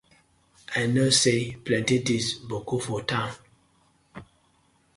[0.79, 3.31] I kno say plenty tinz boku for town.